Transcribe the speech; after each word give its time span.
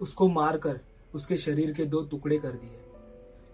उसको 0.00 0.28
मारकर 0.28 0.80
उसके 1.14 1.36
शरीर 1.36 1.72
के 1.72 1.84
दो 1.86 2.02
टुकड़े 2.10 2.38
कर 2.38 2.56
दिए 2.62 2.80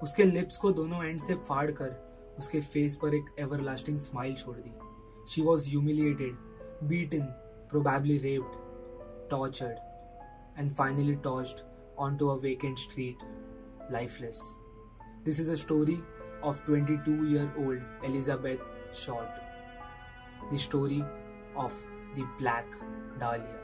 उसके 0.03 0.25
लिप्स 0.25 0.57
को 0.57 0.71
दोनों 0.73 1.05
एंड 1.05 1.21
से 1.21 1.35
फाड़ 1.49 1.71
कर 1.81 1.97
उसके 2.39 2.61
फेस 2.61 2.97
पर 3.03 3.15
एक 3.15 3.35
एवरलास्टिंग 3.39 3.99
स्माइल 3.99 4.35
छोड़ 4.35 4.57
दी 4.57 4.73
she 5.33 5.43
was 5.43 5.69
humiliated 5.69 6.37
beaten 6.89 7.27
probably 7.71 8.17
raped 8.19 9.29
tortured 9.31 10.59
and 10.59 10.71
finally 10.71 11.15
tossed 11.25 11.65
on 11.99 12.17
to 12.17 12.29
a 12.29 12.37
vacant 12.43 12.79
street 12.79 13.29
lifeless. 13.91 14.55
This 15.25 15.39
is 15.41 15.49
a 15.49 15.57
story 15.57 16.01
of 16.43 16.65
22 16.65 17.27
year 17.27 17.53
old 17.59 17.81
Elizabeth 18.05 18.61
Short. 18.93 19.29
The 20.51 20.59
story 20.59 21.05
of 21.57 21.75
the 22.17 22.25
Black 22.39 22.67
Dahlia. 23.19 23.60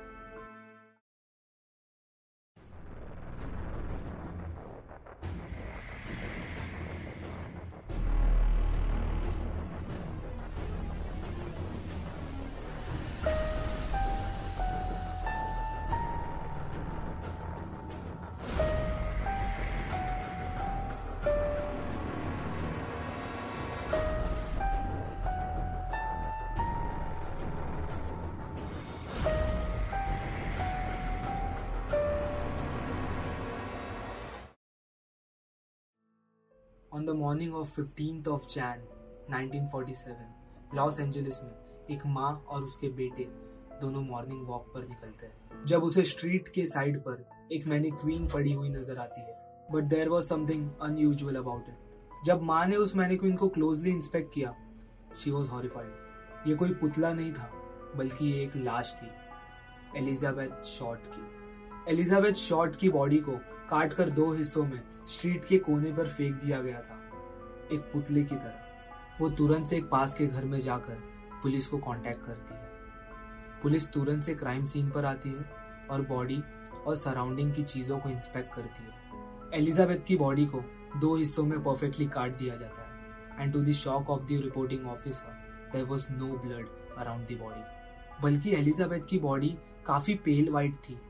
On 36.96 37.04
the 37.06 37.10
morning 37.10 37.54
of 37.54 37.70
fifteenth 37.70 38.28
of 38.28 38.46
Jan 38.50 38.82
1947 39.30 40.76
Los 40.76 41.00
Angeles 41.00 41.42
में 41.42 41.50
एक 41.90 42.06
माँ 42.06 42.30
और 42.48 42.62
उसके 42.62 42.88
बेटे 42.88 43.24
दोनों 43.80 44.00
morning 44.00 44.46
walk 44.46 44.70
पर 44.74 44.86
निकलते 44.88 45.26
हैं। 45.26 45.64
जब 45.66 45.82
उसे 45.82 46.02
स्ट्रीट 46.02 46.48
के 46.48 46.66
साइड 46.66 46.98
पर 47.00 47.24
एक 47.52 47.66
मैनिक्वीन 47.66 48.28
पड़ी 48.28 48.52
हुई 48.52 48.68
नज़र 48.68 48.98
आती 48.98 49.20
है 49.20 49.36
but 49.72 49.84
there 49.84 50.08
was 50.08 50.28
something 50.28 50.70
unusual 50.82 51.36
about 51.36 51.68
it 51.68 52.24
जब 52.26 52.42
माँ 52.42 52.64
ने 52.66 52.76
उस 52.76 52.96
मैनिक्वीन 52.96 53.36
को 53.36 53.48
क्लोजली 53.48 53.90
इंस्पेक्ट 53.90 54.34
किया 54.34 54.54
शी 55.16 55.30
वॉज़ 55.30 55.50
हॉरिफाइड 55.50 56.48
ये 56.48 56.54
कोई 56.54 56.74
पुतला 56.74 57.12
नहीं 57.12 57.32
था, 57.32 57.50
बल्कि 57.96 58.24
ये 58.24 58.42
एक 58.44 58.56
लाश 58.56 58.96
थी। 59.02 59.08
एलिजाबेथ 59.98 60.62
शॉर्ट 60.64 61.00
की। 61.06 61.92
एलिजाबेथ 61.92 62.32
शॉर्ट 62.32 62.76
की 62.76 62.88
बॉडी 62.90 63.18
को 63.18 63.32
काट 63.70 63.92
कर 63.92 64.10
दो 64.10 64.32
हिस्सों 64.32 64.64
में 64.64 64.80
स्ट्रीट 65.06 65.44
के 65.44 65.58
कोने 65.58 65.92
पर 65.92 66.08
फेंक 66.08 66.34
दिया 66.34 66.60
गया 66.60 66.80
था, 66.80 66.98
एक 67.72 67.90
पुतले 67.92 68.22
की 68.22 68.34
तरह। 68.34 69.18
वो 69.20 69.28
तुरंत 69.30 69.66
से 69.66 69.76
एक 69.76 69.88
पास 69.90 70.14
के 70.14 70.26
घर 70.26 70.44
में 70.44 70.60
जाकर 70.60 71.02
पुलिस 71.42 71.66
को 71.66 71.78
कांटेक्ट 71.78 72.24
करती 72.26 72.54
है। 72.54 73.60
पुलिस 73.62 73.88
तुरंत 73.92 74.22
से 74.22 74.34
क्राइम 74.34 74.64
सीन 74.64 74.90
पर 74.90 75.04
आती 75.04 75.28
है 75.28 75.44
और 75.90 76.02
बॉडी 76.02 76.42
और 76.86 76.96
सराउंडिंग 76.96 77.52
की 77.54 77.62
चीज़ों 77.64 77.98
को 77.98 78.08
इंस्पेक्ट 78.08 78.54
करती 78.54 78.84
है। 78.84 79.60
एलिजाबेथ 79.60 80.04
की 80.06 80.16
बॉडी 80.16 80.46
को 80.46 80.62
दो 80.96 81.14
हिस्सों 81.16 81.44
में 81.44 81.62
परफेक्टली 81.62 82.06
काट 82.08 82.36
दिया 82.36 82.56
जाता 82.56 82.82
है। 82.82 83.42
And 83.42 83.52
to 83.52 83.62
the 83.62 83.72
shock 83.74 84.10
of 84.10 84.22
the 84.22 84.40
reporting 84.42 84.86
officer 84.88 85.70
there 85.72 85.84
was 85.84 86.06
no 86.12 86.36
blood 86.36 86.96
around 86.98 87.26
the 87.28 87.38
body 87.40 88.22
बल्कि 88.22 88.54
एलिजाबेथ 88.54 89.06
की 89.08 89.18
बॉडी 89.18 89.56
काफ़ी 89.86 90.14
पेल 90.14 90.50
वाइट 90.50 90.74
थी। 90.84 91.00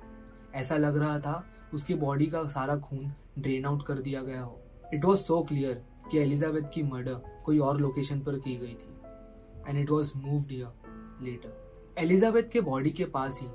ऐसा 0.55 0.77
लग 0.77 0.97
रहा 0.97 1.19
था 1.21 1.45
उसकी 1.75 1.95
बॉडी 1.97 2.27
का 2.27 2.43
सारा 2.49 2.77
खून 2.79 3.13
ड्रेन 3.39 3.65
आउट 3.67 3.87
कर 3.87 3.99
दिया 3.99 4.23
गया 4.23 4.41
हो। 4.41 4.61
इट 4.95 5.05
वॉज़ 5.05 5.21
सो 5.21 5.43
क्लियर 5.43 5.83
कि 6.11 6.19
एलिजाबेथ 6.19 6.69
की 6.75 6.83
मर्डर 6.83 7.15
कोई 7.45 7.59
और 7.59 7.81
लोकेशन 7.81 8.21
पर 8.21 8.39
की 8.39 8.57
गई 8.57 8.75
थी। 8.75 9.69
And 9.69 9.79
it 9.79 9.91
was 9.91 10.13
here 10.17 11.25
later 11.25 11.65
Elizabeth 11.99 12.51
के 12.53 12.61
बॉडी 12.61 12.91
के 12.91 13.05
पास 13.05 13.41
ही 13.43 13.47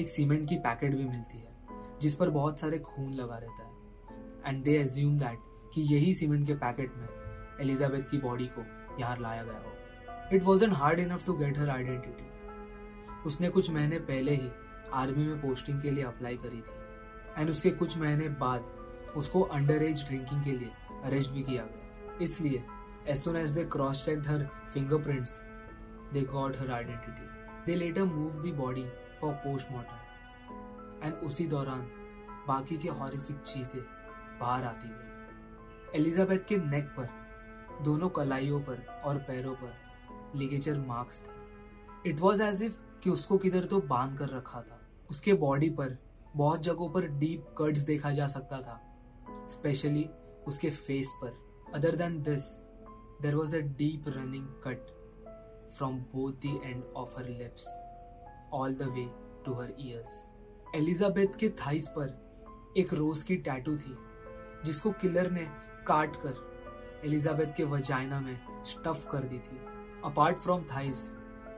एक 0.00 0.08
सीमेंट 0.10 0.48
की 0.48 0.56
पैकेट 0.56 0.94
भी 0.94 1.04
मिलती 1.04 1.38
है, 1.38 1.52
जिस 2.00 2.14
पर 2.14 2.30
बहुत 2.30 2.58
सारे 2.60 2.78
खून 2.78 3.12
लगा 3.12 3.36
रहता 3.36 3.64
है। 3.64 3.70
एंड 4.46 4.62
दे 4.64 4.78
एज्यूम 4.78 5.18
दैट 5.18 5.38
कि 5.74 5.82
यही 5.94 6.14
सीमेंट 6.14 6.46
के 6.46 6.54
पैकेट 6.54 6.96
में 6.96 7.06
एलिजाबेथ 7.60 8.10
की 8.10 8.18
बॉडी 8.18 8.46
को 8.48 8.64
यहाँ 9.00 9.16
लाया 9.20 9.42
गया 9.42 9.58
हो। 9.58 10.36
It 10.36 10.42
was 10.42 10.64
an 10.64 10.72
hard 10.72 11.00
enough 11.00 11.26
to 11.26 11.32
get 11.32 11.58
her 11.58 11.70
identity 11.70 12.28
उसने 13.26 13.48
कुछ 13.48 13.70
महीने 13.70 13.98
पहले 14.00 14.34
ही 14.34 14.50
आर्मी 14.94 15.26
में 15.26 15.40
पोस्टिंग 15.40 15.80
के 15.82 15.90
लिए 15.90 16.04
अप्लाई 16.04 16.36
करी 16.36 16.60
थी। 16.60 17.40
एंड 17.40 17.50
उसके 17.50 17.70
कुछ 17.70 17.98
महीने 17.98 18.28
बाद 18.28 18.64
उसको 19.16 19.40
अंडर 19.42 19.82
एज 19.82 20.04
ड्रिंकिंग 20.06 20.44
के 20.44 20.52
लिए 20.52 20.70
अरेस्ट 21.04 21.30
भी 21.30 21.42
किया 21.42 21.62
गया। 21.64 22.16
इसलिए 22.22 22.64
as 23.08 23.16
soon 23.16 23.36
as 23.36 23.50
they 23.50 23.64
cross 23.64 24.04
checked 24.04 24.28
her 24.28 24.48
fingerprints 24.74 25.40
they 26.12 26.20
got 26.32 26.56
her 26.56 26.70
identity 26.70 27.28
they 27.66 27.74
later 27.76 28.04
move 28.04 28.40
the 28.42 28.54
body 28.56 28.84
for 29.20 29.32
postmortem 29.36 31.06
and 31.06 31.14
उसी 31.24 31.46
दौरान, 31.46 31.80
बाकी 32.48 32.76
के 32.78 32.88
हॉरिफिक 32.88 33.36
चीज़ें 33.36 33.82
बाहर 34.40 34.64
आती 34.64 34.88
गई। 34.88 35.98
एलिजाबेथ 35.98 36.38
के 36.38 36.56
नेक 36.56 36.84
पर, 36.96 37.08
दोनों 37.84 38.08
कलाइयों 38.08 38.60
पर 38.60 38.84
और 39.04 39.18
पैरों 39.18 39.54
पर 39.54 40.38
लिगेचर 40.38 40.78
मार्क्स 40.78 41.22
थे। 41.22 42.10
इट 42.10 42.20
वॉज़ 42.20 42.42
एज 42.42 42.62
इफ़ 42.62 42.76
कि 43.02 43.10
उसको 43.10 43.38
किधर 43.38 43.64
तो 43.64 43.80
बाँध 43.80 44.18
कर 44.18 44.28
रखा 44.28 44.60
था। 44.60 44.80
उसके 45.10 45.32
बॉडी 45.34 45.70
पर 45.70 45.96
बहुत 46.36 46.62
जगहों 46.62 46.88
पर 46.90 47.06
डीप 47.18 47.54
कट्स 47.58 47.80
देखा 47.80 48.10
जा 48.10 48.26
सकता 48.26 48.60
था। 48.60 48.80
स्पेशली 49.50 50.08
उसके 50.46 50.70
फेस 50.70 51.12
पर 51.22 51.38
other 51.74 51.96
than 51.96 52.22
this 52.22 52.44
there 53.22 53.34
was 53.34 53.56
a 53.56 53.60
deep 53.78 54.08
running 54.08 54.46
cut 54.66 54.90
from 55.76 55.98
both 56.12 56.32
the 56.46 56.60
end 56.64 56.82
of 56.96 57.18
her 57.18 57.28
lips 57.28 57.66
all 58.52 58.74
the 58.74 58.90
way 58.94 59.08
to 59.44 59.54
her 59.54 59.74
ears 59.78 60.12
Elizabeth 60.76 61.36
के 61.40 61.48
थाइस 61.60 61.88
पर 61.88 62.18
एक 62.76 62.92
रोज 62.94 63.22
की 63.22 63.36
टैटू 63.36 63.76
थी, 63.76 63.96
जिसको 64.64 64.90
किलर 64.92 65.30
ने 65.30 65.44
काट 65.86 66.16
कर 66.16 66.34
एलिजाबेथ 67.04 67.54
के 67.56 67.64
वजाइना 67.64 68.20
में 68.20 68.38
स्टफ़ 68.66 69.06
कर 69.10 69.24
दी 69.24 69.38
थी। 69.38 69.58
अपार्ट 70.04 70.36
फ्रॉम 70.36 70.64
थाइस 70.74 71.10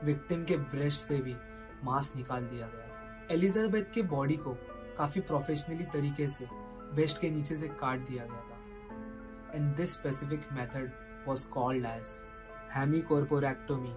विक्टिम 0.03 0.43
के 0.43 0.57
ब्रश 0.57 0.99
से 0.99 1.19
भी 1.21 1.35
मांस 1.83 2.11
निकाल 2.15 2.45
दिया 2.45 2.67
गया 2.67 2.87
था। 2.87 3.27
एलिजाबेथ 3.31 3.93
के 3.93 4.01
बॉडी 4.01 4.37
को 4.37 4.53
काफ़ी 4.97 5.21
प्रोफेशनली 5.21 5.85
तरीके 5.93 6.27
से 6.27 6.45
वेस्ट 6.95 7.19
के 7.21 7.29
नीचे 7.29 7.57
से 7.57 7.67
काट 7.79 7.99
दिया 7.99 8.25
गया 8.25 8.41
था। 8.41 9.55
And 9.55 9.75
this 9.75 9.93
specific 9.93 10.47
method 10.53 10.91
was 11.27 11.43
called 11.53 11.85
as 11.85 12.07
hemicorporectomy 13.09 13.93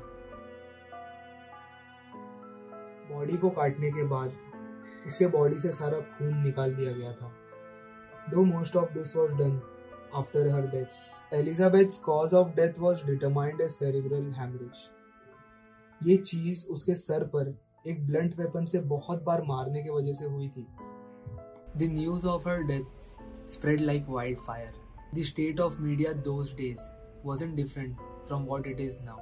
body 3.11 3.37
को 3.37 3.51
काटने 3.51 3.91
के 3.91 4.03
बाद 4.05 4.33
उसके 5.07 5.27
बॉडी 5.27 5.59
से 5.59 5.73
सारा 5.73 5.99
खून 6.13 6.37
निकाल 6.37 6.75
दिया 6.75 6.93
गया 6.93 7.13
था। 7.13 7.33
Though 8.31 8.45
most 8.45 8.77
of 8.77 8.93
this 8.93 9.17
was 9.17 9.35
done 9.39 9.61
after 10.15 10.49
her 10.49 10.67
death 10.67 11.35
Elizabeth 11.35 12.01
cause 12.05 12.35
of 12.35 12.55
death 12.57 12.79
was 12.79 13.05
determined 13.07 13.61
as 13.61 13.71
cerebral 13.71 14.33
haemorrhage 14.39 14.89
ये 16.01 16.17
चीज़ 16.17 16.67
उसके 16.69 16.95
सर 16.95 17.25
पर 17.27 17.55
एक 17.87 18.07
ब्लंट 18.07 18.39
वेपन 18.39 18.65
से 18.65 18.81
बहुत 18.89 19.23
बार 19.23 19.43
मारने 19.43 19.83
की 19.83 19.91
वजह 19.91 20.13
से 20.13 20.25
हुई 20.25 20.49
थी। 20.49 20.67
News 21.83 22.27
of 22.27 22.49
her 22.49 22.63
death 22.63 23.49
spread 23.49 23.81
like 23.81 24.05
wildfire 24.39 24.73
the 25.15 25.23
state 25.23 25.61
of 25.61 25.81
media 25.81 26.13
those 26.13 26.55
days 26.55 26.81
wasn't 27.25 27.55
different 27.55 27.97
from 28.27 28.43
what 28.43 28.67
it 28.67 28.81
is 28.81 28.99
now 29.03 29.19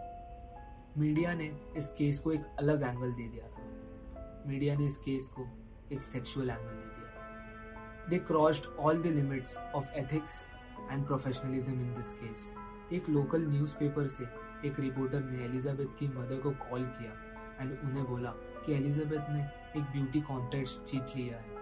media 0.99 1.35
ने 1.35 1.51
इस 1.77 1.89
केस 1.89 2.19
को 2.19 2.33
एक 2.33 2.45
अलग 2.59 2.83
एंगल 2.83 3.13
दे 3.13 3.29
दिया 3.29 3.49
था। 3.49 4.45
मीडिया 4.47 4.77
ने 4.77 4.87
इस 4.87 4.97
केस 4.97 5.29
को 5.29 5.47
एक 5.93 6.03
सेक्सुअल 6.03 6.51
एंगल 6.51 6.63
दे 6.63 6.87
दिया 6.87 7.09
था। 7.09 8.09
They 8.09 8.19
crossed 8.19 8.67
all 8.79 9.03
the 9.03 9.07
limits 9.07 9.57
of 9.75 9.93
ethics 9.93 10.43
and 10.91 11.07
professionalism 11.07 11.73
in 11.73 11.95
this 11.95 12.13
case 12.13 12.53
एक 12.93 13.09
लोकल 13.09 13.47
न्यूज़पेपर 13.47 14.09
से 14.09 14.25
एक 14.69 14.81
रिपोर्टर 14.81 15.25
ने 15.25 15.45
एलिजाबेथ 15.45 15.99
की 15.99 16.09
मदर 16.09 16.41
को 16.41 16.51
कॉल 16.51 16.85
किया 16.85 17.13
एंड 17.61 17.73
उन्हें 17.73 18.05
बोला 18.05 18.31
कि 18.67 18.73
एलिजाबेथ 18.73 19.31
ने 19.31 19.43
एक 19.81 19.85
ब्यूटी 19.93 20.21
कॉन्टेस्ट 20.21 20.93
जीत 20.93 21.17
लिया 21.17 21.37
है। 21.37 21.54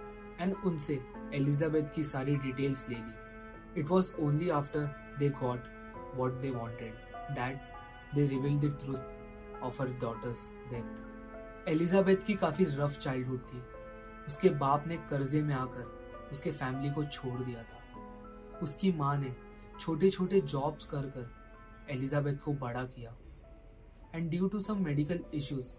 एंड 0.43 0.55
उनसे 0.67 0.95
एलिजाबेथ 1.35 1.95
की 1.95 2.05
सारी 2.05 2.37
डिटेल्स 2.37 2.89
ले 2.89 2.97
ली. 2.97 3.81
It 3.81 3.87
was 3.89 4.13
only 4.21 4.49
after 4.51 4.87
they 5.19 5.29
got 5.43 5.65
what 6.15 6.41
they 6.41 6.51
wanted 6.51 6.95
that 7.35 8.15
they 8.15 8.27
reveal 8.29 8.59
the 8.61 8.77
truth 8.81 9.63
of 9.63 9.83
her 9.83 9.89
daughter's 10.01 10.49
death 10.71 11.69
Elizabeth 11.69 12.25
की 12.27 12.35
काफ़ी 12.35 12.65
रफ 12.65 12.99
चाइल्डहुड 12.99 13.41
थी. 13.49 13.63
उसके 14.27 14.51
बाप 14.51 14.87
ने 14.87 14.97
कर्जे 15.11 15.43
में 15.43 15.55
आकर 15.55 16.29
उसके 16.33 16.51
फैमिली 16.51 16.91
को 16.91 17.05
छोड़ 17.05 17.41
दिया 17.41 17.63
था. 17.63 18.59
उसकी 18.63 18.93
माँ 18.93 19.17
ने 19.19 19.35
छोटे 19.81 20.11
छोटे 20.11 20.41
जॉब्स 20.41 20.85
कर 20.85 21.07
कर 21.17 21.31
एलिजाबेथ 21.91 22.37
को 22.45 22.53
बड़ा 22.55 22.85
किया. 22.87 23.15
And 24.15 24.31
due 24.31 24.49
to 24.49 24.61
some 24.61 24.85
medical 24.85 25.21
issues 25.35 25.75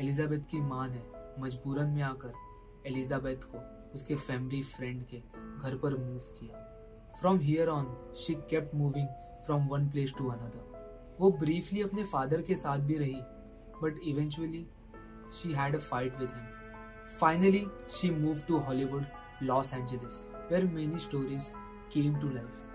Elizabeth 0.00 0.40
की 0.50 0.60
माँ 0.60 0.88
ने 0.88 1.02
मजबूरन 1.42 1.90
में 1.90 2.02
आकर 2.02 2.32
एलिजाबेथ 2.86 3.44
को 3.44 3.58
उसके 3.94 4.14
फैमिली 4.16 4.62
फ्रेंड 4.62 5.04
के 5.04 5.16
घर 5.16 5.76
पर 5.76 5.96
मूव 5.98 6.18
किया। 6.38 6.68
From 7.20 7.38
here 7.38 7.68
on 7.68 7.86
she 8.16 8.34
kept 8.50 8.74
moving 8.74 9.08
from 9.46 9.66
one 9.68 9.88
place 9.88 10.14
to 10.18 10.28
another 10.28 11.16
वो 11.20 11.30
ब्रीफली 11.30 11.82
अपने 11.82 12.04
फादर 12.04 12.42
के 12.42 12.54
साथ 12.54 12.78
भी 12.86 12.98
रही 12.98 13.20
but 13.82 13.98
eventually 14.06 14.66
she 15.34 15.52
had 15.52 15.76
a 15.76 15.78
fight 15.80 16.18
with 16.18 16.30
him 16.34 16.46
finally 17.18 17.66
she 17.90 18.10
move 18.10 18.40
to 18.48 18.58
Hollywood 18.58 19.04
Los 19.42 19.74
Angeles 19.74 20.26
where 20.50 20.64
many 20.64 20.98
stories 20.98 21.52
came 21.92 22.20
to 22.20 22.30
life 22.30 22.68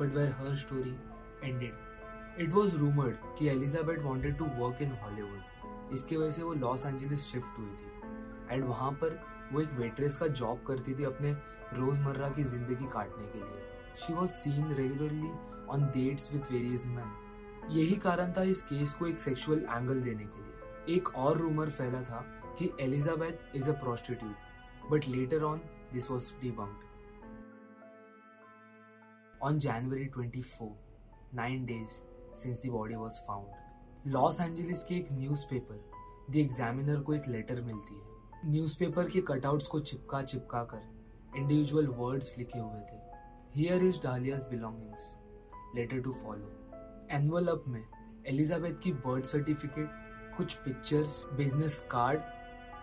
but 0.00 0.14
where 0.14 0.30
her 0.30 0.56
story 0.56 0.96
ended 1.44 2.42
it 2.42 2.52
was 2.54 2.76
rumoured 2.76 3.16
कि 3.38 3.48
Elizabeth 3.48 4.02
wanted 4.02 4.38
to 4.38 4.44
work 4.58 4.82
in 4.82 4.92
Hollywood 5.02 5.94
इसकी 5.94 6.16
वजह 6.16 6.30
से 6.30 6.42
वो 6.42 6.54
Los 6.54 6.86
Angeles 6.86 7.26
shift 7.26 7.58
हुई 7.58 7.74
थी 7.76 8.54
and 8.54 8.64
वहाँ 8.64 8.90
पर 8.92 9.20
वो 9.52 9.60
एक 9.60 9.72
वेट्रेस 9.72 10.16
का 10.16 10.26
जॉब 10.26 10.62
करती 10.66 10.94
थी 10.94 11.04
अपने 11.04 11.32
रोज़मर्रा 11.74 12.28
की 12.28 12.44
ज़िंदगी 12.44 12.88
काटने 12.92 13.26
के 13.26 13.38
लिए। 13.38 13.62
She 13.96 14.12
was 14.12 14.30
seen 14.30 14.72
regularly 14.74 15.30
on 15.68 15.90
dates 15.94 16.32
with 16.32 16.52
various 16.52 16.86
man 16.86 17.68
यही 17.70 17.96
कारण 17.96 18.32
था 18.32 18.42
इस 18.42 18.62
केस 18.62 18.94
को 18.94 19.06
एक 19.06 19.18
सेक्सुअल 19.20 19.58
एंगल 19.70 20.00
देने 20.02 20.24
के 20.24 20.42
लिए। 20.42 20.96
एक 20.96 21.14
और 21.16 21.38
रूमर 21.38 21.70
फैला 21.70 22.02
था 22.02 22.20
कि 22.58 22.70
Elizabeth 22.80 23.56
is 23.56 23.70
a 23.70 23.72
prostitute 23.80 24.90
but 24.90 25.08
later 25.08 25.42
on 25.42 25.60
this 25.92 26.10
was 26.10 26.32
debunked 26.42 26.88
On 29.42 29.58
January 29.58 30.06
24, 30.14 30.66
nine 31.36 31.62
days 31.68 31.94
since 32.34 32.58
the 32.60 32.72
body 32.72 32.96
was 33.02 33.14
found, 33.28 33.46
Los 34.06 34.40
Angeles 34.40 34.82
के 34.84 34.94
एक 34.94 35.08
न्यूज़पेपर 35.12 35.78
द 36.30 36.36
एग्जामिनर 36.36 37.00
को 37.00 37.14
एक 37.14 37.28
लेटर 37.28 37.60
मिलती 37.60 37.94
है। 37.94 38.09
न्यूज़पेपर 38.46 39.08
के 39.08 39.20
कटआउट्स 39.20 39.66
को 39.66 39.80
चिपका 39.80 40.22
चिपका 40.22 40.62
कर 40.64 41.36
इंडिविजुअल 41.36 41.86
वर्ड्स 41.86 42.38
लिखे 42.38 42.58
हुए 42.58 42.80
थे। 42.80 43.00
Here 43.54 43.82
is 43.82 43.96
Dahlia's 44.02 44.46
belongings 44.46 45.16
letter 45.76 46.00
to 46.00 46.12
follow 46.12 46.52
annual 47.10 47.60
में 47.68 47.84
एलिजाबेथ 48.26 48.74
की 48.82 48.92
बर्थ 48.92 49.24
सर्टिफिकेट 49.24 49.90
कुछ 50.36 50.54
pictures 50.54 51.26
business 51.32 51.88
card 51.90 52.20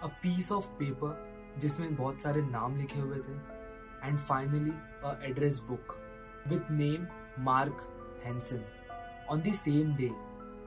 a 0.04 0.07
piece 0.07 0.51
of 0.51 0.68
paper 0.68 1.56
जिसमें 1.57 1.95
बहुत 1.95 2.21
सारे 2.21 2.42
नाम 2.42 2.77
लिखे 2.77 3.00
हुए 3.00 3.18
थे। 3.18 3.36
And 4.07 4.18
finally 4.18 4.71
a 5.03 5.19
address 5.24 5.60
book 5.60 5.98
with 6.51 6.71
name 6.71 7.07
Mark 7.39 7.77
Hansen. 8.25 8.62
On 9.30 9.42
the 9.48 9.53
same 9.53 9.89
day, 9.98 10.13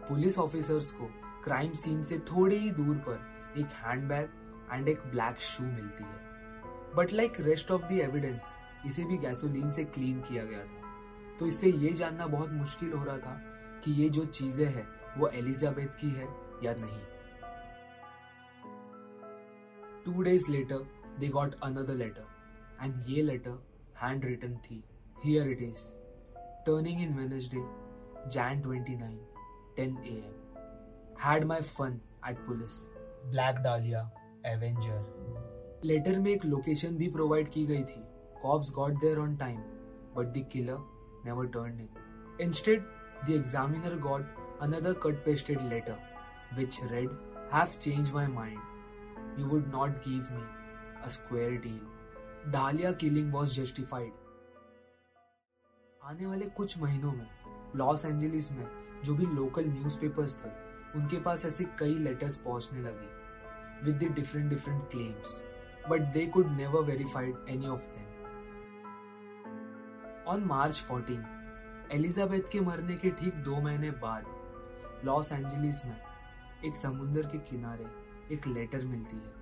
police 0.08 0.38
officers 0.38 0.90
को 0.92 1.10
क्राइम 1.44 1.72
सीन 1.72 2.02
से 2.02 2.18
थोड़े 2.18 2.56
ही 2.56 2.70
दूर 2.70 2.96
पर 2.96 3.20
एक 3.60 3.66
handbag 3.66 4.28
and 4.72 4.88
a 4.88 5.02
black 5.10 5.40
shoe 5.42 5.64
मिलती 5.64 6.04
है 6.04 6.94
but 6.96 7.12
like 7.12 7.40
rest 7.40 7.70
of 7.70 7.82
the 7.82 7.98
evidence 8.00 8.52
इसे 8.86 9.04
भी 9.04 9.16
गैसोलीन 9.18 9.70
से 9.70 9.84
क्लीन 9.86 10.20
किया 10.28 10.44
गया 10.44 10.64
था 10.64 11.36
तो 11.38 11.46
इससे 11.46 11.70
ये 11.84 11.92
जानना 11.94 12.26
बहुत 12.26 12.52
मुश्किल 12.52 12.92
हो 12.92 13.04
रहा 13.04 13.18
था 13.18 13.40
कि 13.84 13.92
ये 14.02 14.08
जो 14.10 14.24
चीज़ें 14.38 14.66
हैं 14.66 14.86
वो 15.18 15.28
एलिजाबेथ 15.34 15.98
की 16.00 16.10
है 16.10 16.28
या 16.64 16.74
नहीं 16.80 17.00
two 20.04 20.22
days 20.22 20.50
later 20.50 20.86
they 21.20 21.28
got 21.30 21.54
another 21.62 21.94
letter 21.94 22.84
and 22.84 23.02
ये 23.08 23.22
लेटर 23.22 23.58
हैंड 24.02 24.24
रिटन 24.24 24.56
थी 24.64 24.82
Here 25.18 25.42
it 25.44 25.60
is. 25.60 25.92
Turning 26.64 27.00
in 27.00 27.14
Wednesday, 27.14 27.62
Jan 28.30 28.62
29, 28.62 29.18
10 29.76 29.98
am. 30.02 30.32
Had 31.14 31.46
my 31.46 31.60
fun 31.60 32.00
at 32.22 32.38
police. 32.46 32.86
Black 33.30 33.62
Dahlia, 33.62 34.10
Avenger. 34.46 35.00
Letter 35.84 36.18
में 36.18 36.30
एक 36.30 36.44
लोकेशन 36.44 36.96
भी 36.96 37.10
प्रोवाइड 37.10 37.48
की 37.48 37.66
गई 37.66 37.82
थी. 37.82 38.02
Cops 38.42 38.70
got 38.70 38.92
there 38.92 39.18
on 39.18 39.36
time 39.36 39.60
but 40.16 40.26
the 40.26 40.48
killer 40.52 40.76
never 41.24 41.46
turn 41.46 41.80
in 41.80 41.88
instead 42.40 42.84
the 43.26 43.30
examiner 43.30 43.98
got 43.98 44.38
another 44.62 44.94
cut 44.94 45.24
pasted 45.24 45.62
letter, 45.62 45.98
which 46.56 46.78
read, 46.90 47.08
have 47.50 47.78
changed 47.80 48.12
my 48.14 48.26
mind. 48.26 48.58
You 49.38 49.46
would 49.48 49.68
not 49.74 50.02
give 50.06 50.30
me 50.30 50.42
a 51.04 51.10
square 51.10 51.56
deal. 51.58 51.84
Dahlia 52.50 52.92
killing 52.94 53.30
was 53.36 53.54
justified. 53.58 54.10
आने 56.04 56.26
वाले 56.26 56.46
कुछ 56.46 56.78
महीनों 56.78 57.12
में 57.12 57.26
loss 57.76 58.04
Angeles 58.04 58.52
में, 58.52 58.66
जो 59.04 59.14
भी 59.14 59.26
local 59.26 59.64
newspapers 59.64 60.36
थे, 60.44 60.50
उनके 60.98 61.20
पास 61.20 61.46
ऐसे 61.46 61.64
कई 61.64 61.94
लेटर्स 61.94 62.36
पहुँचने 62.36 62.80
लगे। 62.80 63.19
With 63.84 63.98
the 63.98 64.14
different 64.14 64.50
different 64.50 64.90
claims 64.90 65.44
but 65.90 66.00
they 66.00 66.26
could 66.26 66.46
never 66.46 66.82
verified 66.82 67.36
any 67.48 67.68
of 67.68 67.80
them 67.80 68.06
on 70.28 70.44
March 70.44 70.86
14 70.92 71.92
Elizabeth 71.92 72.40
के 72.52 72.60
मरने 72.60 72.94
के 72.94 73.10
ठीक 73.10 73.34
दो 73.34 73.60
महीने 73.60 73.90
बाद 73.90 74.26
लॉस 75.04 75.32
एंजलिस 75.32 75.84
में 75.84 76.00
एक 76.64 76.76
समुंदर 76.76 77.26
के 77.26 77.38
किनारे 77.38 77.86
एक 78.34 78.46
लेटर 78.46 78.82
मिलती 78.82 79.16
है। 79.16 79.32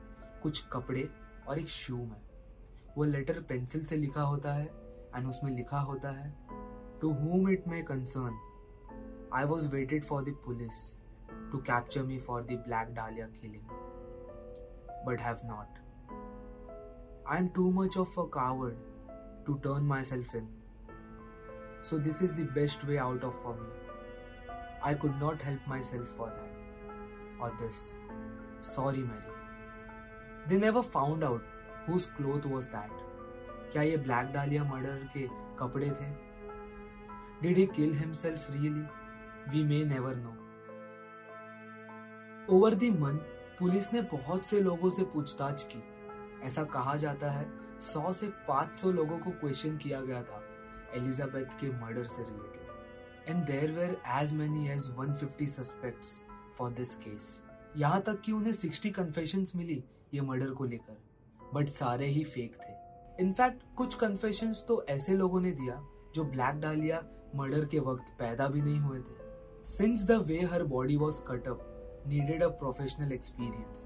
कुछ 0.43 0.67
कपड़े 0.67 1.11
और 1.49 1.59
एक 1.59 1.69
शू 1.69 1.97
में। 1.97 2.21
वो 2.97 3.05
लेटर 3.05 3.43
पेंसिल 3.43 3.85
से 3.85 3.97
लिखा 3.97 4.23
होता 4.23 4.53
है 4.53 4.67
एंड 5.17 5.27
उसमें 5.27 5.53
लिखा 5.53 5.81
होता 5.81 6.11
है 6.11 6.49
To 7.03 7.09
whom 7.09 7.45
it 7.49 7.67
may 7.67 7.83
concern, 7.89 8.33
I 9.33 9.45
was 9.45 9.67
waited 9.73 10.05
for 10.05 10.23
the 10.23 10.33
police 10.47 10.79
to 11.53 11.59
capture 11.59 12.03
me 12.03 12.19
for 12.19 12.43
the 12.43 12.57
Black 12.57 12.89
Dahlia 12.97 13.29
killing, 13.43 13.63
but 15.06 15.20
have 15.20 15.44
not. 15.44 15.68
I 17.26 17.38
am 17.38 17.50
too 17.50 17.72
much 17.72 17.98
of 17.98 18.18
a 18.18 18.28
coward 18.28 18.78
to 19.46 19.60
turn 19.64 19.86
myself 19.86 20.34
in. 20.36 20.48
So 21.82 21.98
this 21.98 22.22
is 22.22 22.36
the 22.36 22.46
best 22.46 22.86
way 22.88 22.98
out 22.98 23.24
of 23.24 23.36
for 23.42 23.56
me. 23.56 23.70
I 24.84 24.94
could 24.94 25.20
not 25.20 25.42
help 25.42 25.66
myself 25.68 26.08
for 26.08 26.28
that 26.30 26.54
or 27.40 27.54
this. 27.60 27.96
Sorry, 28.62 29.00
Mary. 29.00 29.34
They 30.48 30.58
never 30.58 30.84
found 30.84 31.24
out 31.24 31.42
whose 31.86 32.08
cloth 32.18 32.46
was 32.46 32.70
that. 32.70 32.90
क्या 33.74 33.82
ये 33.82 33.98
black 33.98 34.32
डालिया 34.34 34.64
murder 34.64 35.10
के 35.14 35.28
कपड़े 35.60 35.90
थे 36.00 36.12
Did 37.44 37.58
he 37.58 37.68
kill 37.68 37.94
himself 37.94 38.50
really? 38.52 38.86
We 39.54 39.64
may 39.70 39.84
never 39.86 40.16
know. 40.16 40.36
Over 42.50 42.76
the 42.76 42.90
month 43.00 43.20
police 43.59 43.93
ने 43.93 44.01
बहुत 44.03 44.45
से 44.45 44.61
लोगों 44.61 44.91
से 44.91 45.03
पूछताछ 45.05 45.63
की। 45.65 45.83
ऐसा 46.47 46.63
कहा 46.65 46.95
जाता 46.97 47.31
है, 47.31 47.47
सौ 47.83 48.13
से 48.13 48.27
पाँच 48.49 48.77
सौ 48.77 48.91
लोगों 48.91 49.19
को 49.19 49.31
क्वेश्चन 49.31 49.77
किया 49.77 50.01
गया 50.01 50.23
था, 50.23 50.43
एलिजाबेथ 50.95 51.59
के 51.61 51.71
मर्डर 51.81 52.07
से 52.07 52.23
related 52.23 53.29
and 53.29 53.45
there 53.47 53.73
were 53.73 53.97
as 54.15 54.33
many 54.35 54.69
as 54.69 54.89
150 54.91 55.47
suspects 55.47 56.19
for 56.59 56.71
this 56.71 56.95
case 56.97 57.43
यहाँ 57.77 58.01
तक 58.01 58.21
कि 58.21 58.33
उन्हें 58.33 58.53
60 58.53 58.91
कन्फेशन 58.91 59.45
मिली 59.57 59.83
ये 60.15 60.21
मर्डर 60.21 60.51
को 60.51 60.65
लेकर 60.65 61.03
बट 61.55 61.69
सारे 61.69 62.07
ही 62.07 62.25
फेक 62.25 62.57
थे। 62.57 63.23
इनफैक्ट 63.23 63.63
कुछ 63.77 63.95
कन्फेशन 63.95 64.53
तो 64.69 64.83
ऐसे 64.89 65.15
लोगों 65.17 65.41
ने 65.41 65.51
दिया, 65.53 65.83
जो 66.15 66.25
ब्लैक 66.25 66.61
डालिया 66.61 67.03
मर्डर 67.37 67.65
के 67.65 67.79
वक्त 67.81 68.17
पैदा 68.19 68.49
भी 68.49 68.63
नहीं 68.63 68.79
हुए 68.79 69.01
थे। 69.01 69.65
Since 69.67 70.07
the 70.07 70.23
way 70.27 70.41
her 70.43 70.65
body 70.67 70.97
was 70.97 71.21
cut 71.23 71.49
needed 72.09 72.43
a 72.43 72.47
professional 72.61 73.13
experience 73.13 73.81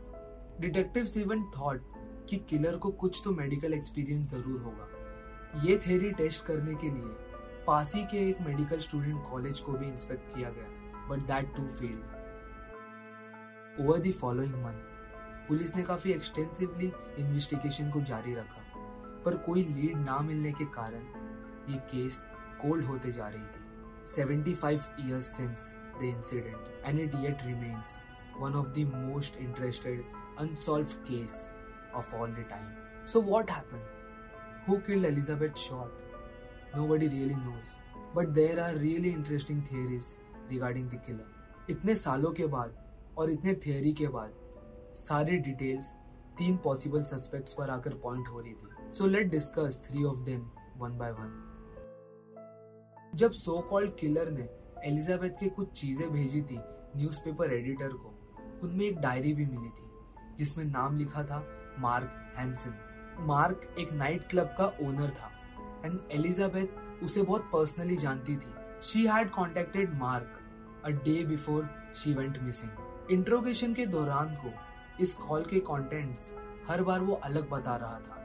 detective 0.60 1.06
even 1.18 1.42
thought 1.56 1.82
कि 2.28 2.36
किलर 2.50 2.76
को 2.76 2.90
कुछ 2.98 3.20
तो 3.24 3.30
मेडिकल 3.32 3.72
एक्सपीरियंस 3.74 4.30
ज़रूर 4.30 4.60
होगा। 4.62 4.86
ये 5.64 5.76
थेरी 5.86 6.10
टेस्ट 6.20 6.44
करने 6.44 6.74
के 6.74 6.90
लिए 6.90 7.64
पासी 7.66 8.04
के 8.10 8.18
एक 8.28 8.40
मेडिकल 8.40 8.80
स्टूडेंट 8.80 9.22
कॉलेज 9.30 9.60
को 9.60 9.72
भी 9.72 9.88
इंस्पेक्ट 9.88 10.34
किया 10.34 10.50
गया 10.50 11.08
but 11.08 11.26
that 11.26 11.54
too 11.56 11.66
fell 11.78 11.98
over 13.80 13.98
the 13.98 14.12
following 14.20 14.54
month 14.64 15.48
police 15.48 15.74
ने 15.76 15.82
काफ़ी 15.82 16.12
एक्सटेंसिवली 16.12 16.92
इन्वेस्टिगेशन 17.18 17.90
को 17.90 18.00
जारी 18.02 18.34
रखा, 18.34 18.62
पर 19.24 19.36
कोई 19.46 19.64
लीड 19.64 19.96
ना 19.96 20.18
मिलने 20.20 20.52
के 20.52 20.64
कारण 20.78 21.02
ये 21.72 21.78
केस 21.90 22.24
कोल्ड 22.62 22.84
होते 22.84 23.12
जा 23.12 23.28
रही 23.28 23.42
थी। 23.42 23.60
75 24.06 24.88
years 25.00 25.26
since 25.32 25.68
the 25.98 26.08
incident, 26.08 26.72
and 26.86 27.00
it 27.00 27.20
yet 27.24 27.46
remains. 27.46 27.98
One 28.38 28.54
of 28.54 28.74
the 28.74 28.84
most 28.84 29.36
interested 29.38 30.04
unsolved 30.38 30.96
case 31.06 31.50
of 31.94 32.06
all 32.14 32.26
the 32.28 32.44
time. 32.44 32.76
So 33.04 33.20
what 33.20 33.50
happened? 33.50 33.82
Who 34.66 34.80
killed 34.80 35.04
Elizabeth 35.04 35.58
Short? 35.58 35.92
Nobody 36.74 37.08
really 37.08 37.36
knows. 37.36 37.78
But 38.14 38.34
there 38.34 38.60
are 38.60 38.74
really 38.74 39.10
interesting 39.10 39.62
theories 39.62 40.16
regarding 40.50 40.88
the 40.88 40.98
killer. 40.98 41.26
इतने 41.70 41.94
सालों 41.94 42.32
के 42.32 42.46
बाद 42.46 42.74
और 43.18 43.30
इतने 43.30 43.54
theory 43.66 43.92
के 43.92 44.06
बाद 44.08 44.32
सारी 44.96 45.36
details 45.46 45.92
तीन 46.38 46.56
पॉसिबल 46.64 47.02
सस्पेक्ट्स 47.04 47.52
पर 47.58 47.70
आकर 47.70 47.94
पॉइंट 48.02 48.28
हो 48.28 48.40
रही 48.40 48.52
थी 48.52 48.92
so 48.98 49.06
let 49.06 49.30
discuss 49.30 49.82
three 49.86 50.04
of 50.04 50.18
them 50.24 50.40
one 50.78 50.96
by 50.98 51.12
one 51.18 51.30
जब 53.14 53.32
सो 53.32 53.60
कॉल्ड 53.70 53.94
किलर 53.98 54.30
ने 54.30 54.48
एलिजाबेथ 54.88 55.40
के 55.40 55.48
कुछ 55.56 55.72
चीज़ें 55.80 56.10
भेजी 56.12 56.42
थी 56.50 56.58
न्यूज़पेपर 56.96 57.52
एडिटर 57.52 57.92
को 57.92 58.11
उनमें 58.62 58.84
एक 58.86 59.00
डायरी 59.00 59.32
भी 59.34 59.46
मिली 59.46 59.68
थी, 59.68 59.90
जिसमें 60.38 60.64
नाम 60.64 60.96
लिखा 60.96 61.24
था 61.24 61.44
मार्क 61.78 62.34
हैंसन। 62.36 62.74
मार्क 63.20 63.74
एक 63.78 63.92
नाइट 63.92 64.28
क्लब 64.28 64.54
का 64.58 64.66
ओनर 64.82 65.10
था, 65.10 65.30
एंड 65.84 65.98
एलिजाबेथ 66.12 67.02
उसे 67.04 67.22
बहुत 67.22 67.48
पर्सनली 67.52 67.96
जानती 67.96 68.36
थी। 68.36 68.54
She 68.82 69.06
had 69.06 69.30
contacted 69.30 69.94
Mark 69.94 70.38
a 70.84 70.90
day 71.04 71.24
before 71.24 71.68
she 71.94 72.14
went 72.14 72.38
missing 72.42 73.10
interrogation 73.10 73.74
के 73.74 73.86
दौरान 73.86 74.34
को 74.36 74.52
इस 75.02 75.14
कॉल 75.14 75.44
के 75.44 75.60
कंटेंट्स 75.60 76.32
हर 76.68 76.82
बार 76.82 77.00
वो 77.00 77.14
अलग 77.14 77.48
बता 77.50 77.76
रहा 77.76 77.98
था। 77.98 78.18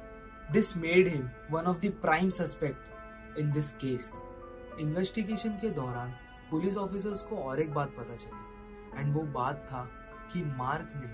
This 0.51 0.75
made 0.77 1.07
him 1.07 1.29
one 1.51 1.63
of 1.63 1.79
the 1.79 1.91
prime 2.01 2.29
suspect 2.29 3.39
in 3.39 3.51
this 3.51 3.71
case 3.75 4.13
investigation 4.79 5.51
के 5.61 5.69
दौरान 5.69 6.11
पुलिस 6.51 6.77
ऑफिसर्स 6.77 7.21
को 7.21 7.37
और 7.39 7.59
एक 7.59 7.73
बात 7.73 7.95
पता 7.97 8.15
चली 8.15 8.99
एंड 8.99 9.13
वो 9.13 9.21
बात 9.33 9.65
था 9.71 9.87
कि 10.33 10.43
मार्क 10.43 10.93
ने 10.95 11.07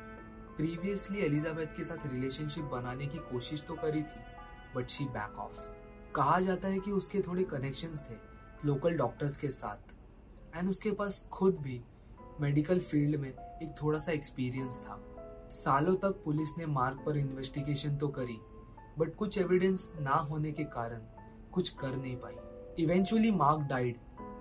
प्रीवियसली 0.58 1.20
एलिजाबेथ 1.20 1.68
के 1.68 1.84
साथ 1.84 2.08
रिलेशनशिप 2.08 2.64
बनाने 2.64 3.08
की 3.08 3.18
कोशिश 3.18 3.64
तो 3.68 3.74
करी 3.74 4.04
थी 4.04 4.22
बट 4.76 4.90
शी 4.90 5.06
बैक 5.06 5.38
ऑफ़ 5.38 5.60
कहा 6.16 6.40
जाता 6.40 6.68
है 6.68 6.80
कि 6.80 6.92
उसके 6.92 7.20
थोड़े 7.20 7.44
कनेक्शंस 7.44 8.10
थे 8.10 8.16
लोकल 8.66 8.98
डॉक्टर्स 8.98 9.38
के 9.38 9.50
साथ 9.50 9.94
एंड 10.58 10.70
उसके 10.70 10.92
पास 10.92 11.28
खुद 11.32 11.58
भी 11.58 11.82
मेडिकल 12.42 12.80
फ़ील्ड 12.80 13.20
में 13.20 13.30
एक 13.30 13.76
थोड़ा 13.82 14.00
सा 14.00 14.12
एक्सपीरियंस 14.12 14.80
था। 14.80 15.00
सालों 15.50 15.96
तक 15.96 16.22
पुलिस 16.26 16.58
ने 16.58 16.66
मार्क 16.66 17.04
पर 17.06 17.18
इन्वेस्टिगेशन 17.18 17.98
तो 17.98 18.08
करी 18.08 18.38
बट 19.00 19.16
कुछ 19.16 19.38
एविडेंस 19.38 19.94
ना 20.00 20.16
होने 20.16 20.52
के 20.52 20.64
कारण 20.64 21.02
कुछ 21.52 21.70
कर 21.70 21.96
नहीं 21.96 22.16
पाई। 22.18 22.84
Eventually 22.84 23.32
Mark 23.32 23.60
died 23.60 23.98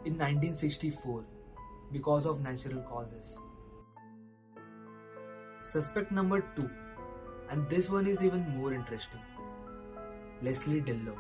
in 0.07 0.19
1964 0.19 1.23
because 1.93 2.29
of 2.29 2.41
natural 2.41 2.81
causes 2.81 3.37
suspect 5.64 6.12
number 6.12 6.40
two 6.40 6.62
and 7.52 7.69
this 7.69 7.90
one 7.90 8.07
is 8.07 8.25
even 8.25 8.47
more 8.49 8.75
interesting 8.75 10.45
Leslie 10.45 10.81
Dillon 10.81 11.12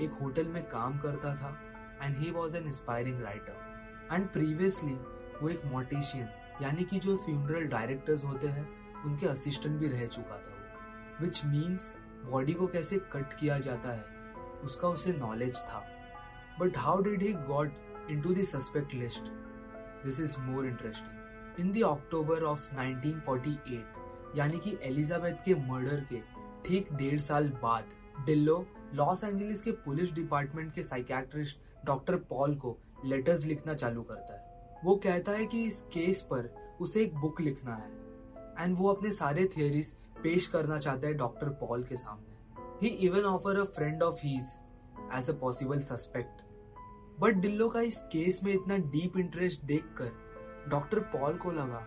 एक 0.00 0.18
होटल 0.22 0.46
में 0.46 0.62
काम 0.62 0.98
करता 0.98 1.34
था 1.36 1.60
and 2.02 2.16
he 2.16 2.30
was 2.30 2.56
an 2.56 2.66
inspiring 2.66 3.22
writer 3.22 4.08
and 4.12 4.28
previously 4.28 4.94
वो 5.42 5.48
एक 5.48 5.64
मोटिशियन 5.64 6.28
यानी 6.62 6.84
कि 6.84 6.98
जो 6.98 7.16
फ्यूनरल 7.16 7.66
डायरेक्टर्स 7.66 8.24
होते 8.24 8.48
हैं, 8.48 8.68
उनके 9.04 9.26
असिस्टेंट 9.26 9.80
भी 9.80 9.88
रह 9.88 10.06
चुका 10.06 10.36
था 10.36 10.50
वो। 10.50 11.24
विच 11.24 11.44
मीन्स 11.44 11.96
बॉडी 12.30 12.52
को 12.52 12.66
कैसे 12.66 12.98
कट 12.98 13.38
किया 13.40 13.58
जाता 13.58 13.92
है, 13.92 14.04
उसका 14.64 14.88
उसे 14.88 15.12
नॉलेज 15.12 15.56
था। 15.56 15.86
But 16.60 16.76
how 16.76 17.02
did 17.02 17.22
he 17.22 17.32
got 17.32 17.72
into 18.22 18.34
the suspect 18.34 18.94
list 18.94 19.22
this 20.04 20.20
is 20.20 20.40
more 20.40 20.66
interesting 20.66 21.19
in 21.60 21.72
the 21.72 21.82
October 21.84 22.42
of 22.42 22.74
1948 22.74 24.36
यानी 24.36 24.58
कि 24.58 24.76
एलिजाबेथ 24.82 25.42
के 25.44 25.54
मर्डर 25.70 26.04
के 26.12 26.20
ठीक 26.64 26.92
डेढ़ 26.92 27.20
साल 27.20 27.48
बाद, 27.62 27.84
डिल्लो, 28.26 28.66
लॉस 28.94 29.24
एंजलिस 29.24 29.62
के 29.62 29.70
पुलिस 29.84 30.12
डिपार्टमेंट 30.12 30.72
के 30.74 30.82
साइकैट्रिस्ट 30.82 31.58
डॉक्टर 31.86 32.16
पॉल 32.30 32.54
को 32.54 32.76
लेटर्स 33.04 33.44
लिखना 33.44 33.74
चालू 33.74 34.02
करता 34.02 34.34
है। 34.34 34.80
वो 34.84 34.94
कहता 34.96 35.32
है 35.32 35.46
कि 35.46 35.64
इस 35.64 35.82
केस 35.82 36.22
पर 36.22 36.48
उसे 36.80 37.02
एक 37.02 37.14
बुक 37.14 37.40
लिखना 37.40 37.74
है, 37.74 37.90
एंड 38.60 38.76
वो 38.78 38.92
अपने 38.92 39.12
सारे 39.12 39.44
थियोरीज 39.56 39.92
पेश 40.22 40.46
करना 40.46 40.78
चाहता 40.78 41.06
है 41.06 41.14
डॉक्टर 41.14 41.48
पॉल 41.60 41.84
के 41.84 41.96
सामने। 41.96 42.28
He 42.82 42.94
even 43.06 43.24
offer 43.24 43.60
a 43.60 43.64
friend 43.76 44.02
of 44.02 44.20
his 44.24 44.48
as 45.14 45.30
a 45.30 45.38
possible 45.40 45.80
suspect 45.82 46.42
but 47.20 47.34
Dillon 47.34 47.68
का 47.68 47.80
इस 47.80 47.98
केस 48.12 48.40
में 48.44 48.52
इतना 48.52 48.76
डीप 48.76 49.16
इंटरेस्ट 49.16 49.64
देखकर 49.64 50.29
डॉक्टर 50.68 50.98
पॉल 51.12 51.34
को 51.34 51.52
लगा, 51.52 51.86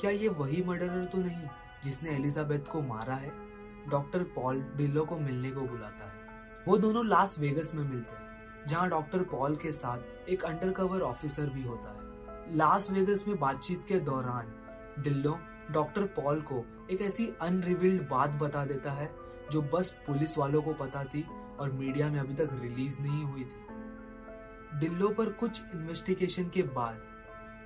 क्या 0.00 0.10
ये 0.10 0.28
वही 0.28 0.62
मर्डरर 0.64 1.04
तो 1.04 1.18
नहीं 1.18 1.48
जिसने 1.84 2.10
एलिजाबेथ 2.10 2.70
को 2.70 2.80
मारा 2.82 3.14
है? 3.14 3.32
डॉक्टर 3.90 4.22
पॉल 4.34 4.60
डिल्लो 4.76 5.04
को 5.04 5.18
मिलने 5.18 5.50
को 5.50 5.60
बुलाता 5.60 6.04
है। 6.04 6.64
वो 6.68 6.76
दोनों 6.78 7.06
लास 7.06 7.38
वेगस 7.38 7.74
में 7.74 7.82
मिलते 7.84 8.16
हैं, 8.16 8.66
जहाँ 8.68 8.88
डॉक्टर 8.90 9.22
पॉल 9.22 9.56
के 9.56 9.72
साथ 9.72 10.28
एक 10.28 10.44
अंडरकवर 10.44 11.00
ऑफिसर 11.00 11.48
भी 11.48 11.62
होता 11.62 11.90
है। 11.90 12.56
लास 12.56 12.90
वेगस 12.90 13.24
में 13.28 13.38
बातचीत 13.38 13.84
के 13.88 13.98
दौरान 14.00 14.52
डिल्लो 14.98 15.38
डॉक्टर 15.70 16.06
पॉल 16.14 16.40
को 16.42 16.64
एक 16.90 17.00
ऐसी 17.00 17.26
अनरिवील्ड 17.40 18.08
बात 18.08 18.30
बता 18.32 18.64
देता 18.64 18.92
है, 18.92 19.10
जो 19.52 19.62
बस 19.64 19.94
पुलिस 20.06 20.36
वालों 20.38 20.62
को 20.62 20.72
पता 20.74 21.04
थी 21.04 21.24
और 21.58 21.72
मीडिया 21.72 22.08
में 22.08 22.18
अभी 22.20 22.34
तक 22.34 22.50
रिलीज़ 22.52 23.00
नहीं 23.00 23.24
हुई 23.24 23.44
थी। 23.44 24.80
डिल्लो 24.80 25.08
पर 25.08 25.30
कुछ 25.32 25.62
इन्वेस्टिगेशन 25.74 26.48
के 26.48 26.62
बाद 26.62 27.00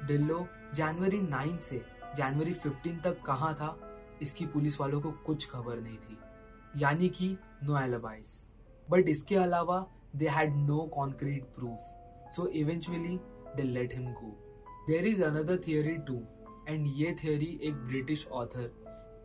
डिल्लो, 0.06 0.46
जनवरी 0.75 1.20
9 1.20 1.58
से, 1.58 1.84
जनवरी 2.16 2.54
15 2.54 3.02
तक 3.04 3.22
कहा 3.22 3.52
था, 3.52 3.76
इसकी 4.22 4.46
पुलिस 4.46 4.80
वालों 4.80 5.00
को 5.00 5.10
कुछ 5.26 5.50
खबर 5.50 5.80
नहीं 5.80 5.96
थी। 5.96 6.18
यानी 6.76 7.08
कि 7.08 7.36
नो 7.64 7.78
एलबाइस 7.80 8.46
बट 8.90 9.08
इसके 9.08 9.36
अलावा 9.36 9.84
they 10.16 10.28
had 10.28 10.56
no 10.56 10.78
concrete 10.94 11.44
proof 11.54 12.32
so 12.36 12.46
eventually 12.46 13.16
they 13.56 13.62
let 13.62 13.94
him 13.94 14.06
go 14.12 14.30
there 14.88 15.06
is 15.06 15.22
another 15.25 15.60
theory 15.66 15.96
too 16.08 16.16
and 16.68 16.86
ये 16.96 17.16
थियरी 17.25 17.58
एक 17.62 17.75
ब्रिटिश 17.75 18.26
ऑथर 18.32 18.68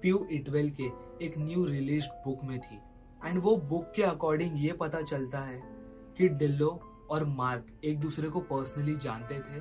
प्यू 0.02 0.28
इटवेल 0.32 0.70
के 0.80 0.88
एक 1.26 1.38
न्यू 1.38 1.66
रिलीज़ 1.66 2.08
बुक 2.26 2.44
में 2.44 2.60
थी। 2.60 2.80
एंड 3.26 3.40
वो 3.40 3.56
बुक 3.58 3.92
के 3.96 4.04
अकॉर्डिंग 4.04 4.64
ये 4.64 4.72
पता 4.72 5.02
चलता 5.02 5.40
है 5.40 5.62
कि 6.18 6.30
डिल्लो 6.30 6.70
और 7.12 7.26
मार्क 7.26 7.68
एक 7.84 8.00
दूसरे 8.00 8.30
को 8.30 8.40
पर्सनली 8.40 8.96
जानते 8.96 9.40
थे 9.40 9.60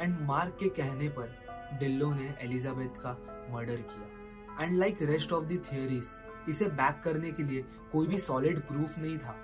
एंड 0.00 0.20
मार्क 0.20 0.56
के 0.60 0.68
कहने 0.68 1.08
पर 1.08 1.36
डिल्लो 1.78 2.14
ने 2.14 2.34
एलिजाबेथ 2.40 3.00
का 3.00 3.12
मर्डर 3.50 3.76
किया। 3.76 4.64
And 4.64 4.78
like 4.78 5.02
rest 5.02 5.32
of 5.32 5.44
the 5.44 5.62
theories 5.72 6.16
इसे 6.48 6.64
बैक 6.64 7.00
करने 7.04 7.32
के 7.32 7.42
लिए 7.42 7.64
कोई 7.92 8.06
भी 8.06 8.18
सॉलिड 8.18 8.60
प्रूफ 8.60 8.98
नहीं 8.98 9.18
था। 9.18 9.36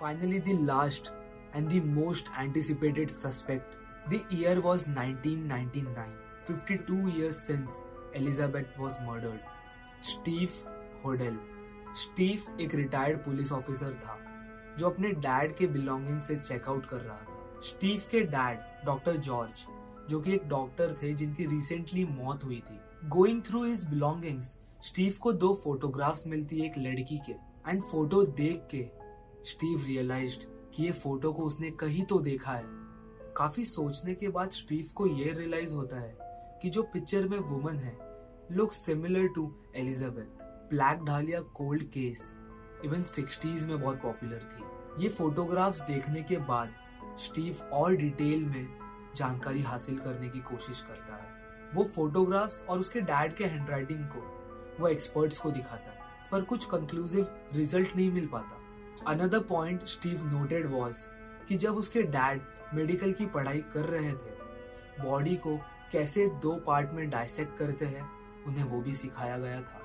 Finally 0.00 0.40
the 0.40 0.58
last 0.62 1.08
and 1.56 1.68
the 1.68 1.84
most 1.84 2.26
anticipated 2.38 3.08
suspect 3.08 3.74
the 4.10 4.28
year 4.32 4.58
was 4.58 4.90
1999 4.90 6.14
52 6.50 6.96
years 7.10 7.38
since 7.46 7.76
Elizabeth 8.14 8.76
was 8.78 8.96
murdered. 9.06 9.40
Steve 10.02 10.48
Hodel 11.04 11.38
Steve 11.96 12.60
एक 12.60 12.74
रिटायर्ड 12.74 13.18
पुलिस 13.18 13.52
ऑफिसर 13.52 13.94
था, 13.94 14.18
जो 14.78 14.90
अपने 14.90 15.08
डैड 15.08 15.56
के 15.56 15.66
बिलोंगिंग 15.66 16.20
से 16.20 16.36
चेकआउट 16.36 16.86
कर 16.86 16.96
रहा 16.96 17.16
था। 17.16 17.35
स्टीव 17.62 18.02
के 18.10 18.20
डैड, 18.22 18.58
डॉक्टर 18.86 19.16
जॉर्ज, 19.18 19.64
जो 20.10 20.20
कि 20.20 20.32
एक 20.34 20.48
डॉक्टर 20.48 20.92
थे 21.02 21.12
जिनकी 21.14 21.44
रिसेंटली 21.46 22.04
मौत 22.04 22.44
हुई 22.44 22.62
थी। 22.68 22.78
Going 23.08 23.42
through 23.42 23.64
his 23.64 23.84
belongings 23.84 24.56
Steve 24.82 25.14
को 25.22 25.32
दो 25.32 25.52
फोटोग्राफ्स 25.54 26.26
मिलती 26.26 26.60
है 26.60 26.66
एक 26.66 26.78
लड़की 26.78 27.18
के 27.26 27.32
एंड 27.70 27.82
फ़ोटो 27.82 28.22
देख 28.22 28.66
के 28.70 28.84
स्टीव 29.50 29.84
रियलाइज्ड 29.86 30.44
कि 30.74 30.82
ये 30.82 30.92
फ़ोटो 30.92 31.32
को 31.32 31.42
उसने 31.42 31.70
कहीं 31.70 32.04
तो 32.04 32.18
देखा 32.20 32.52
है। 32.52 32.64
काफ़ी 33.36 33.64
सोचने 33.64 34.14
के 34.14 34.28
बाद 34.28 34.50
स्टीव 34.50 34.90
को 34.94 35.06
ये 35.06 35.32
रियलाइज़ 35.32 35.74
होता 35.74 36.00
है 36.00 36.16
कि 36.62 36.70
जो 36.70 36.82
पिक्चर 36.82 37.28
में 37.28 37.38
वुमन 37.40 37.78
है 37.78 37.96
look 38.52 38.72
similar 38.72 39.28
to 39.28 39.52
Elizabeth 39.76 40.44
Black 40.70 41.04
Dahlia 41.04 41.40
cold 41.54 41.82
case 41.92 42.30
even 42.84 43.02
sixties 43.02 43.64
में 43.66 43.80
बहुत 43.80 44.00
पॉपुलर 44.02 44.48
थी। 44.52 45.02
ये 45.02 45.08
फोटोग्राफ्स 45.08 45.80
देखने 45.80 46.22
के 46.22 46.36
बाद 46.48 46.74
स्टीव 47.18 47.62
और 47.72 47.96
डिटेल 47.96 48.44
में 48.44 48.66
जानकारी 49.16 49.62
हासिल 49.62 49.98
करने 49.98 50.28
की 50.28 50.40
कोशिश 50.40 50.80
करता 50.80 51.16
है। 51.16 51.34
वो 51.74 51.84
फोटोग्राफ्स 51.84 52.64
और 52.68 52.78
उसके 52.78 53.00
डैड 53.00 53.34
के 53.34 53.44
हैंडराइटिंग 53.44 54.04
को, 54.04 54.20
वो 54.80 54.88
एक्सपर्ट्स 54.88 55.38
को 55.38 55.50
दिखाता 55.50 55.90
है, 55.90 55.98
पर 56.32 56.42
कुछ 56.42 56.64
कंक्लूसिव 56.64 57.28
रिज़ल्ट 57.54 57.96
नहीं 57.96 58.10
मिल 58.12 58.26
पाता। 58.26 58.60
Another 59.06 59.40
point 59.40 59.86
Steve 59.86 60.26
noted 60.26 60.66
was 60.66 61.06
कि 61.48 61.56
जब 61.56 61.76
उसके 61.76 62.02
डैड 62.02 62.40
मेडिकल 62.74 63.12
की 63.12 63.26
पढ़ाई 63.26 63.60
कर 63.60 63.84
रहे 63.84 64.12
थे, 64.12 64.34
बॉडी 65.02 65.36
को 65.36 65.56
कैसे 65.92 66.26
दो 66.42 66.56
पार्ट 66.56 66.90
में 66.90 67.08
डायसेक्ट 67.10 67.58
करते 67.58 67.84
हैं, 67.84 68.08
उन्हें 68.46 68.64
वो 68.64 68.80
भी 68.80 68.94
सिखाया 68.94 69.38
गया 69.38 69.60
था। 69.60 69.80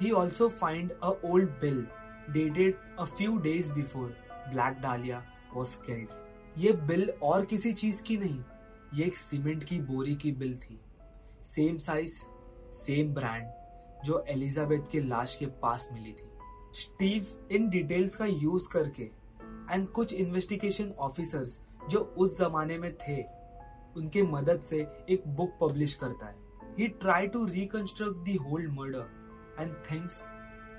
He 0.00 0.10
also 0.10 0.48
find 0.48 0.92
a 0.92 1.10
old 1.24 1.50
bill 1.50 1.86
dated 2.30 2.78
a 2.98 3.04
few 3.04 3.38
days 3.38 3.72
before 3.72 4.16
Black 4.48 4.80
Dahlia 4.80 5.24
was 5.54 5.76
killed 5.82 6.25
ये 6.58 6.72
बिल 6.88 7.10
और 7.22 7.44
किसी 7.44 7.72
चीज़ 7.72 8.02
की 8.02 8.16
नहीं, 8.16 8.42
ये 8.94 9.04
एक 9.04 9.16
सीमेंट 9.16 9.64
की 9.64 9.78
बोरी 9.80 10.14
की 10.14 10.32
बिल 10.32 10.56
थी। 10.56 10.78
सेम 11.44 11.78
साइज़ 11.78 12.16
सेम 12.74 13.12
ब्रांड 13.14 14.04
जो 14.04 14.24
एलिजाबेथ 14.28 14.90
के 14.92 15.00
लाश 15.00 15.34
के 15.36 15.46
पास 15.62 15.88
मिली 15.92 16.12
थी। 16.12 16.28
स्टीव 16.74 17.26
इन 17.52 17.68
डिटेल्स 17.70 18.16
का 18.16 18.26
यूज़ 18.26 18.68
करके 18.68 19.10
एंड 19.72 19.86
कुछ 19.88 20.12
इन्वेस्टिगेशन 20.14 20.92
ऑफिसर्स 21.00 21.60
जो 21.90 22.00
उस 22.18 22.38
जमाने 22.38 22.78
में 22.78 22.92
थे, 22.96 23.22
उनके 23.96 24.22
मदद 24.22 24.60
से 24.60 24.80
एक 25.10 25.28
बुक 25.28 25.56
पब्लिश 25.60 25.94
करता 25.94 26.26
है। 26.26 26.34
He 26.78 26.88
try 27.00 27.28
to 27.28 27.44
reconstruct 27.46 28.24
the 28.24 28.36
whole 28.40 28.72
murder 28.72 29.60
and 29.60 29.74
thinks 29.90 30.26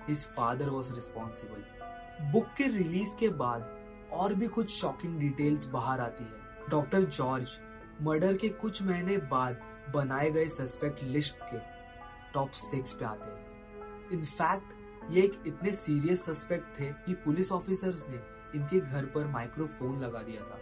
his 0.10 0.26
father 0.28 0.70
was 0.70 0.94
responsible 0.96 2.32
book 2.32 2.54
के 2.58 2.68
रिलीज़ 2.68 3.18
के 3.18 3.30
बाद 3.30 3.76
और 4.12 4.34
भी 4.34 4.48
कुछ 4.48 4.72
शॉकिंग 4.72 5.20
डिटेल्स 5.20 5.66
बाहर 5.68 6.00
आती 6.00 6.24
है। 6.24 6.70
डॉक्टर 6.70 7.04
जॉर्ज 7.04 7.50
मर्डर 8.02 8.38
के 8.38 8.50
कुछ 8.50 8.82
महीने 8.84 9.18
बाद 9.32 9.62
बनाए 9.96 10.30
गए 10.32 10.48
सस्पेक्ट 10.50 11.04
लिस्ट 11.04 11.36
के 11.44 11.60
टॉप 12.34 12.52
सिक्स 12.52 12.94
पे 12.94 13.06
आते 13.06 13.30
हैं। 13.30 14.10
इनफैक्ट 14.12 15.12
ये 15.12 15.22
एक 15.24 15.44
इतने 15.48 15.72
सीरियस 15.72 16.26
सस्पेक्ट 16.26 16.80
थे 16.80 16.92
कि 17.06 17.14
पुलिस 17.16 17.52
ऑफिसर्स 17.52 18.06
ने 18.10 18.18
इनके 18.56 18.80
घर 18.80 19.06
पर 19.06 19.28
माइक्रोफोन 19.28 20.00
लगा 20.00 20.22
दिया 20.22 20.42
था, 20.42 20.58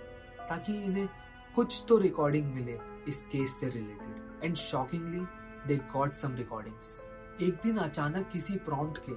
ताकि 0.48 0.84
इन्हें 0.84 1.08
कुछ 1.56 1.84
तो 1.90 1.98
रिकॉर्डिंग 1.98 2.54
मिले 2.54 2.78
इस 3.08 3.22
केस 3.22 3.60
से 3.60 3.70
related 3.70 4.44
and 4.44 4.56
shockingly 4.56 5.26
they 5.68 5.76
got 5.94 6.14
some 6.14 6.36
recordings 6.36 7.02
एक 7.42 7.60
दिन 7.64 7.78
अचानक 7.78 8.30
किसी 8.30 8.56
प्रॉम्प्ट 8.66 9.02
के 9.06 9.14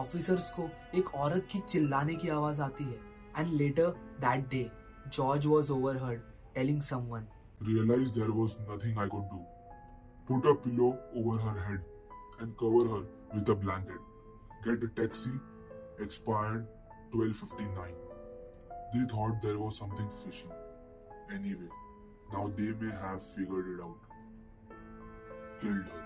ऑफिसर्स 0.00 0.50
को 0.50 0.68
एक 0.94 1.14
औरत 1.14 1.46
की 1.52 1.58
चिल्लाने 1.58 2.14
की 2.14 2.28
आवाज़ 2.28 2.62
आती 2.62 2.84
है। 2.84 3.09
And 3.40 3.58
later 3.58 3.94
that 4.20 4.50
day, 4.50 4.70
George 5.08 5.46
was 5.46 5.70
overheard 5.70 6.22
telling 6.54 6.82
someone, 6.82 7.26
Realized 7.60 8.14
there 8.14 8.32
was 8.32 8.58
nothing 8.68 8.98
I 8.98 9.08
could 9.08 9.30
do. 9.30 9.40
Put 10.26 10.50
a 10.50 10.54
pillow 10.54 10.98
over 11.16 11.38
her 11.38 11.60
head 11.68 11.80
and 12.40 12.54
cover 12.58 12.84
her 12.88 13.04
with 13.32 13.48
a 13.48 13.54
blanket. 13.54 14.02
Get 14.62 14.82
a 14.82 14.88
taxi, 14.88 15.30
expired 15.98 16.66
1259. 17.12 17.94
They 18.92 19.08
thought 19.10 19.40
there 19.40 19.58
was 19.58 19.78
something 19.78 20.10
fishy. 20.10 20.50
Anyway, 21.32 21.70
now 22.34 22.52
they 22.54 22.72
may 22.84 22.92
have 22.92 23.22
figured 23.22 23.68
it 23.68 23.82
out. 23.82 23.96
Killed 25.62 25.88
her. 25.94 26.04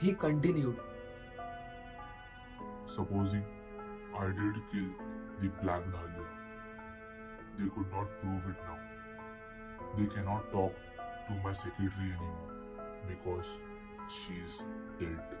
He 0.00 0.14
continued. 0.14 0.80
Supposing 2.86 3.44
I 4.16 4.26
did 4.28 4.66
kill 4.72 4.90
the 5.42 5.50
black 5.62 5.84
dahlia 5.92 6.37
they 7.58 7.68
could 7.68 7.90
not 7.90 8.08
prove 8.20 8.44
it 8.46 8.56
now. 8.64 8.78
They 9.96 10.06
cannot 10.06 10.52
talk 10.52 10.74
to 11.28 11.34
my 11.44 11.52
secretary 11.52 12.10
anymore 12.10 12.54
because 13.06 13.58
she's 14.10 14.64
dead. 15.00 15.36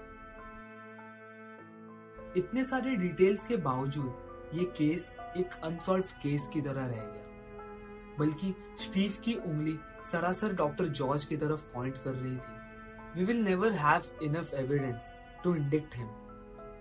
इतने 2.36 2.64
सारे 2.64 2.94
details 2.96 3.46
के 3.46 3.56
बावजूद 3.56 4.50
ये 4.54 4.64
case 4.78 5.12
एक 5.36 5.54
unsolved 5.64 6.04
case 6.22 6.48
की 6.52 6.60
तरह 6.60 6.86
रह 6.86 6.96
गया 6.96 8.16
बल्कि 8.18 8.54
स्टीव 8.78 9.16
की 9.24 9.34
उंगली 9.34 9.78
सरासर 10.10 10.54
डॉक्टर 10.56 10.88
जॉर्ज 11.00 11.24
की 11.24 11.36
तरफ़ 11.36 11.64
पॉइंट 11.74 11.96
कर 12.04 12.14
रही 12.14 12.36
थी 12.36 13.18
we 13.18 13.24
will 13.24 13.42
never 13.44 13.72
have 13.84 14.10
enough 14.24 14.52
evidence 14.54 15.14
to 15.44 15.54
indict 15.54 15.96
him 15.96 16.08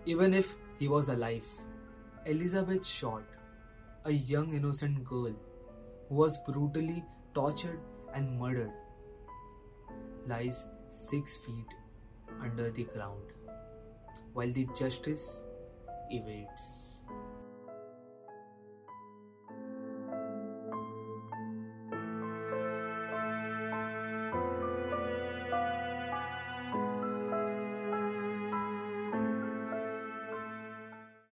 even 0.08 0.34
if 0.34 0.56
he 0.82 0.88
was 0.88 1.12
alive. 1.12 1.50
Elizabeth 2.26 2.86
Short, 2.86 3.37
a 4.08 4.12
young 4.32 4.54
innocent 4.54 5.04
girl 5.04 5.34
who 6.08 6.16
was 6.16 6.38
brutally 6.48 7.04
tortured 7.34 7.80
and 8.16 8.40
murdered, 8.40 8.72
lies 10.26 10.66
six 10.90 11.36
feet 11.46 11.74
under 12.42 12.72
the 12.72 12.86
ground 12.86 13.34
while 14.32 14.52
the 14.54 14.66
justice 14.80 15.44
evades. 16.10 16.97